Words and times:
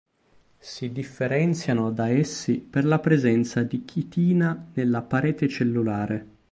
Si 0.57 0.91
differenziano 0.91 1.91
da 1.91 2.09
essi 2.09 2.57
per 2.59 2.85
la 2.85 2.97
presenza 2.97 3.61
di 3.61 3.85
chitina 3.85 4.71
nella 4.73 5.03
parete 5.03 5.47
cellulare. 5.47 6.27